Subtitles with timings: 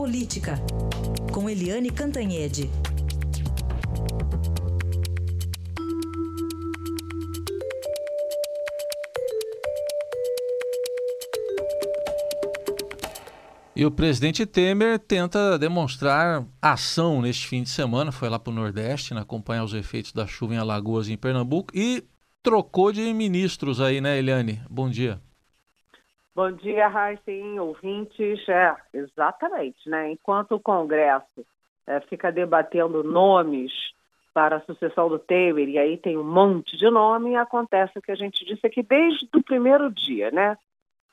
[0.00, 0.54] Política,
[1.30, 2.70] com Eliane Cantanhede.
[13.76, 18.10] E o presidente Temer tenta demonstrar ação neste fim de semana.
[18.10, 21.18] Foi lá para o Nordeste né, acompanhar os efeitos da chuva em Alagoas e em
[21.18, 22.02] Pernambuco e
[22.42, 24.62] trocou de ministros aí, né, Eliane?
[24.70, 25.20] Bom dia.
[26.32, 28.48] Bom dia, Raíssen, ouvintes.
[28.48, 30.12] É, exatamente, né?
[30.12, 31.44] Enquanto o Congresso
[31.86, 33.72] é, fica debatendo nomes
[34.32, 38.12] para a sucessão do Temer, e aí tem um monte de nome, acontece o que
[38.12, 40.56] a gente disse aqui desde o primeiro dia, né?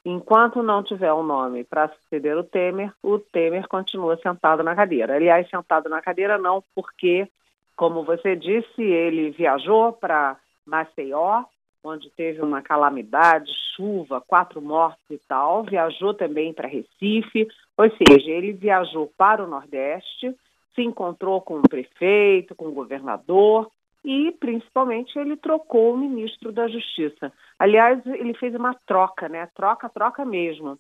[0.06, 5.16] Enquanto não tiver um nome para suceder o Temer, o Temer continua sentado na cadeira.
[5.16, 7.28] Aliás, sentado na cadeira não, porque,
[7.76, 11.44] como você disse, ele viajou para Maceió,
[11.84, 15.64] onde teve uma calamidade, chuva, quatro mortos e tal.
[15.64, 20.36] Viajou também para Recife, ou seja, ele viajou para o Nordeste,
[20.76, 23.70] se encontrou com o prefeito, com o governador,
[24.04, 27.32] e, principalmente, ele trocou o ministro da Justiça.
[27.60, 29.50] Aliás, ele fez uma troca, né?
[29.54, 30.80] Troca, troca mesmo.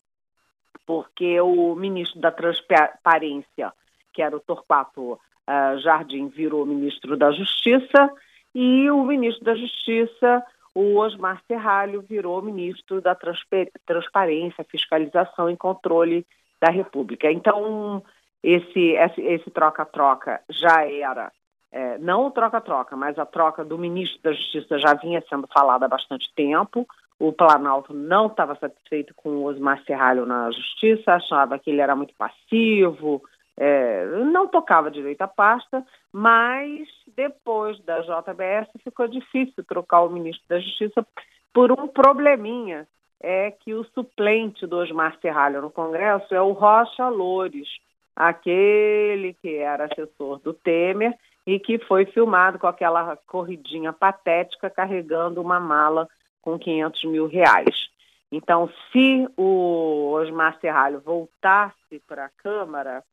[0.86, 3.74] Porque o ministro da Transparência,
[4.14, 8.10] que era o Torquato uh, Jardim, virou ministro da Justiça,
[8.56, 10.44] e o ministro da Justiça,
[10.80, 16.24] o Osmar Serralho, virou ministro da Transparência, Fiscalização e Controle
[16.62, 17.32] da República.
[17.32, 18.04] Então,
[18.44, 21.32] esse troca-troca já era
[21.72, 25.86] é, não o troca-troca, mas a troca do ministro da Justiça já vinha sendo falada
[25.86, 26.88] há bastante tempo.
[27.18, 31.96] O Planalto não estava satisfeito com o Osmar Serralho na Justiça, achava que ele era
[31.96, 33.24] muito passivo,
[33.58, 36.88] é, não tocava direito a pasta, mas
[37.18, 41.06] depois da JBS ficou difícil trocar o ministro da Justiça
[41.52, 42.88] por um probleminha,
[43.20, 47.68] é que o suplente do Osmar Serralho no Congresso é o Rocha Loures,
[48.16, 55.42] aquele que era assessor do Temer e que foi filmado com aquela corridinha patética carregando
[55.42, 56.08] uma mala
[56.44, 57.90] com 500 mil reais.
[58.32, 63.04] Então, se o Osmar Serralho voltasse para a Câmara,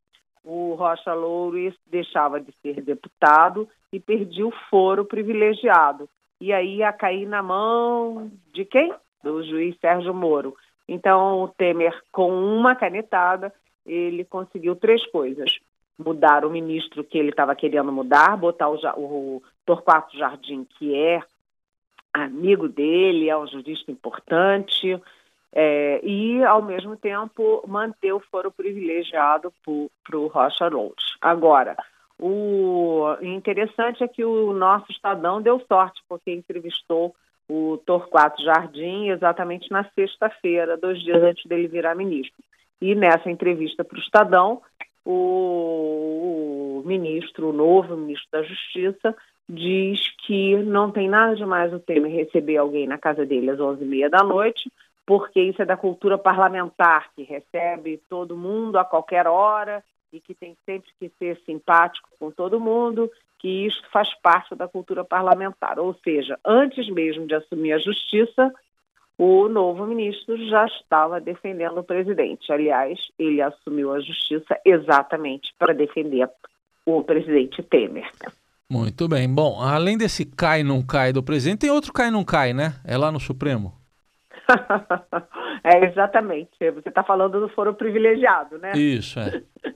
[0.44, 6.08] o Rocha Loures deixava de ser deputado e perdia o foro privilegiado.
[6.40, 8.92] E aí ia cair na mão de quem?
[9.22, 10.54] Do juiz Sérgio Moro.
[10.86, 13.52] Então, o Temer, com uma canetada,
[13.86, 15.58] ele conseguiu três coisas
[15.98, 21.22] mudar o ministro que ele estava querendo mudar, botar o, o Torquato Jardim, que é
[22.12, 25.00] amigo dele, é um jurista importante,
[25.56, 29.52] é, e, ao mesmo tempo, manter o foro privilegiado
[30.04, 31.14] para o Rocha Lourdes.
[31.20, 31.76] Agora,
[32.18, 37.14] o interessante é que o nosso Estadão deu sorte, porque entrevistou
[37.48, 42.42] o Torquato Jardim exatamente na sexta-feira, dois dias antes dele virar ministro.
[42.80, 44.60] E nessa entrevista para o Estadão,
[45.04, 49.14] o, ministro, o novo ministro da Justiça,
[49.48, 53.58] diz que não tem nada de mais o Temer receber alguém na casa dele às
[53.58, 54.70] 11h30 da noite,
[55.06, 60.34] porque isso é da cultura parlamentar, que recebe todo mundo a qualquer hora e que
[60.34, 65.78] tem sempre que ser simpático com todo mundo, que isso faz parte da cultura parlamentar.
[65.78, 68.52] Ou seja, antes mesmo de assumir a justiça,
[69.18, 72.52] o novo ministro já estava defendendo o presidente.
[72.52, 76.28] Aliás, ele assumiu a justiça exatamente para defender
[76.86, 78.10] o presidente Temer.
[78.70, 79.28] Muito bem.
[79.32, 82.80] Bom, além desse cai não cai do presidente, tem outro cai não cai, né?
[82.84, 83.83] É lá no Supremo.
[85.64, 86.50] é exatamente.
[86.58, 88.72] Você está falando do foro privilegiado, né?
[88.72, 89.42] Isso, é.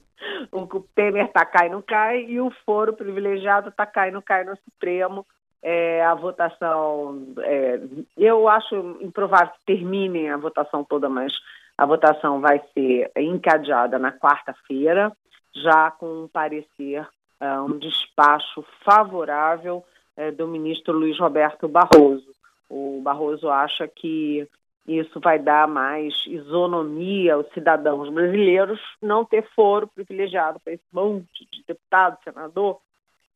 [0.53, 4.57] o Temer está cai não cai e o foro privilegiado está cai não cai no
[4.57, 5.27] Supremo
[5.63, 7.81] é, a votação, é,
[8.17, 11.33] eu acho improvável que terminem a votação toda, mas
[11.77, 15.13] a votação vai ser encadeada na quarta-feira,
[15.55, 17.03] já com um parecer,
[17.41, 19.85] uh, um despacho favorável
[20.17, 22.38] uh, do ministro Luiz Roberto Barroso.
[22.69, 24.49] O Barroso acha que
[24.87, 31.47] isso vai dar mais isonomia aos cidadãos brasileiros, não ter foro privilegiado para esse monte
[31.53, 32.81] de deputado, senador,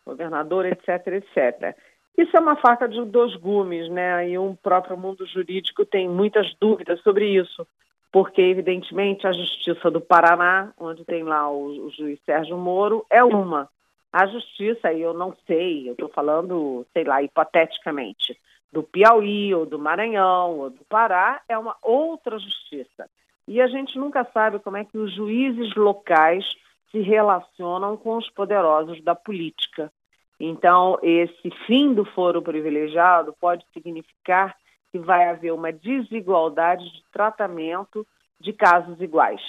[0.05, 1.77] governador, etc, etc.
[2.17, 4.29] Isso é uma faca de dois gumes, né?
[4.29, 7.67] E o próprio mundo jurídico tem muitas dúvidas sobre isso,
[8.11, 13.25] porque, evidentemente, a Justiça do Paraná, onde tem lá o, o juiz Sérgio Moro, é
[13.25, 13.69] uma.
[14.13, 18.39] A Justiça, eu não sei, eu estou falando, sei lá, hipoteticamente,
[18.71, 23.09] do Piauí, ou do Maranhão, ou do Pará, é uma outra justiça.
[23.49, 26.45] E a gente nunca sabe como é que os juízes locais
[26.91, 29.91] se relacionam com os poderosos da política.
[30.39, 34.55] Então, esse fim do foro privilegiado pode significar
[34.91, 38.07] que vai haver uma desigualdade de tratamento
[38.39, 39.41] de casos iguais.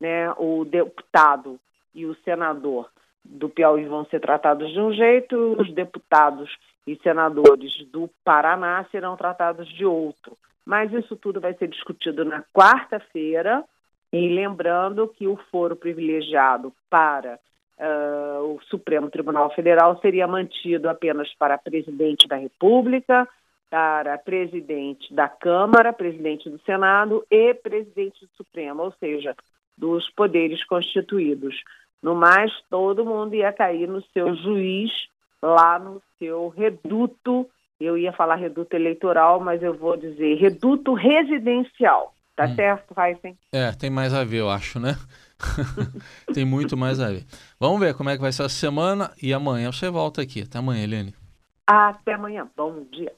[0.00, 0.32] Né?
[0.36, 1.60] O deputado
[1.94, 2.90] e o senador
[3.28, 6.50] do Piauí vão ser tratados de um jeito, os deputados
[6.86, 10.36] e senadores do Paraná serão tratados de outro.
[10.64, 13.64] Mas isso tudo vai ser discutido na quarta-feira,
[14.12, 17.38] e lembrando que o foro privilegiado para
[17.78, 23.28] uh, o Supremo Tribunal Federal seria mantido apenas para presidente da República,
[23.70, 29.36] para presidente da Câmara, presidente do Senado e presidente do Supremo, ou seja,
[29.76, 31.54] dos poderes constituídos.
[32.02, 34.90] No mais, todo mundo ia cair no seu juiz,
[35.42, 37.48] lá no seu reduto,
[37.80, 42.14] eu ia falar reduto eleitoral, mas eu vou dizer reduto residencial.
[42.36, 42.54] Tá hum.
[42.54, 43.36] certo, Heisen?
[43.52, 44.94] É, tem mais a ver, eu acho, né?
[46.32, 47.24] tem muito mais a ver.
[47.58, 50.42] Vamos ver como é que vai ser a semana e amanhã você volta aqui.
[50.42, 51.14] Até amanhã, Eliane.
[51.66, 52.48] Até amanhã.
[52.56, 53.12] Bom dia.